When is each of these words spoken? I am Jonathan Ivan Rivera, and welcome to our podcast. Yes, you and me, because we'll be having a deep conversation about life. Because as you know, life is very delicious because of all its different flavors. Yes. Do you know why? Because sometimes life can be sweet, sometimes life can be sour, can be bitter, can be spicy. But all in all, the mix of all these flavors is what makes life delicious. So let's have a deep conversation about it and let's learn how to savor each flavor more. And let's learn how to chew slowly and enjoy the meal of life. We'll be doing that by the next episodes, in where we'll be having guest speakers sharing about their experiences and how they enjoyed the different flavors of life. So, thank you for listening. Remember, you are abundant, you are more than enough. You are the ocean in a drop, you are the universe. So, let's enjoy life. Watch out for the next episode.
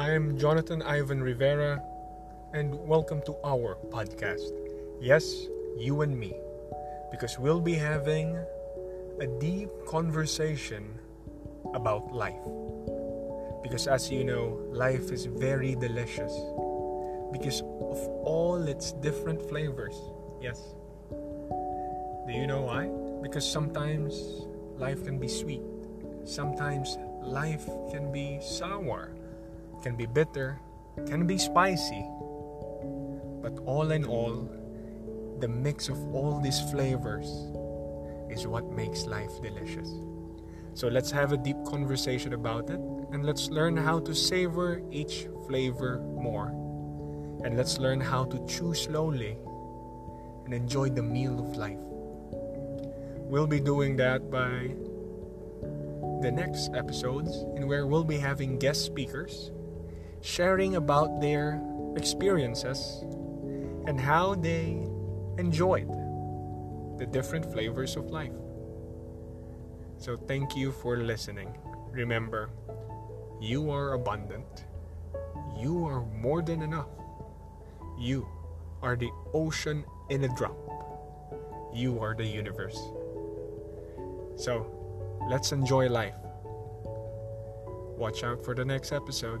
I 0.00 0.12
am 0.12 0.38
Jonathan 0.38 0.80
Ivan 0.80 1.22
Rivera, 1.22 1.82
and 2.54 2.72
welcome 2.88 3.20
to 3.26 3.36
our 3.44 3.76
podcast. 3.92 4.48
Yes, 4.98 5.44
you 5.76 6.00
and 6.00 6.18
me, 6.18 6.32
because 7.10 7.38
we'll 7.38 7.60
be 7.60 7.74
having 7.74 8.34
a 9.20 9.26
deep 9.26 9.68
conversation 9.84 10.88
about 11.74 12.14
life. 12.14 12.40
Because 13.62 13.86
as 13.86 14.10
you 14.10 14.24
know, 14.24 14.64
life 14.72 15.12
is 15.12 15.26
very 15.26 15.74
delicious 15.74 16.32
because 17.30 17.60
of 17.60 18.00
all 18.24 18.56
its 18.56 18.92
different 19.04 19.42
flavors. 19.50 20.00
Yes. 20.40 20.64
Do 21.10 22.32
you 22.32 22.46
know 22.46 22.62
why? 22.62 22.88
Because 23.20 23.44
sometimes 23.44 24.48
life 24.78 25.04
can 25.04 25.18
be 25.18 25.28
sweet, 25.28 25.60
sometimes 26.24 26.96
life 27.20 27.68
can 27.92 28.10
be 28.10 28.40
sour, 28.40 29.12
can 29.82 29.96
be 29.96 30.06
bitter, 30.06 30.60
can 31.06 31.26
be 31.26 31.38
spicy. 31.38 32.04
But 33.42 33.58
all 33.64 33.90
in 33.90 34.04
all, 34.04 34.48
the 35.40 35.48
mix 35.48 35.88
of 35.88 35.98
all 36.14 36.40
these 36.40 36.60
flavors 36.70 37.26
is 38.28 38.46
what 38.46 38.70
makes 38.72 39.06
life 39.06 39.40
delicious. 39.42 39.90
So 40.74 40.88
let's 40.88 41.10
have 41.10 41.32
a 41.32 41.36
deep 41.36 41.56
conversation 41.64 42.32
about 42.32 42.70
it 42.70 42.80
and 43.12 43.24
let's 43.24 43.48
learn 43.50 43.76
how 43.76 43.98
to 44.00 44.14
savor 44.14 44.82
each 44.90 45.26
flavor 45.46 45.98
more. 45.98 46.48
And 47.44 47.56
let's 47.56 47.78
learn 47.78 48.00
how 48.00 48.24
to 48.24 48.46
chew 48.46 48.74
slowly 48.74 49.36
and 50.44 50.54
enjoy 50.54 50.90
the 50.90 51.02
meal 51.02 51.38
of 51.40 51.56
life. 51.56 51.78
We'll 53.30 53.46
be 53.46 53.60
doing 53.60 53.96
that 53.96 54.30
by 54.30 54.74
the 56.20 56.30
next 56.30 56.74
episodes, 56.74 57.44
in 57.56 57.66
where 57.66 57.86
we'll 57.86 58.04
be 58.04 58.18
having 58.18 58.58
guest 58.58 58.84
speakers 58.84 59.52
sharing 60.20 60.76
about 60.76 61.20
their 61.20 61.60
experiences 61.96 63.02
and 63.86 64.00
how 64.00 64.34
they 64.34 64.86
enjoyed 65.38 65.88
the 66.98 67.06
different 67.06 67.50
flavors 67.50 67.96
of 67.96 68.10
life. 68.10 68.32
So, 69.96 70.16
thank 70.16 70.56
you 70.56 70.72
for 70.72 70.96
listening. 70.96 71.56
Remember, 71.90 72.50
you 73.40 73.70
are 73.70 73.94
abundant, 73.94 74.64
you 75.58 75.86
are 75.86 76.04
more 76.20 76.42
than 76.42 76.62
enough. 76.62 76.88
You 77.98 78.26
are 78.82 78.96
the 78.96 79.10
ocean 79.34 79.84
in 80.08 80.24
a 80.24 80.28
drop, 80.36 80.56
you 81.74 82.00
are 82.00 82.14
the 82.14 82.24
universe. 82.24 82.78
So, 84.36 84.66
let's 85.28 85.52
enjoy 85.52 85.88
life. 85.88 86.14
Watch 87.96 88.24
out 88.24 88.42
for 88.42 88.54
the 88.54 88.64
next 88.64 88.92
episode. 88.92 89.40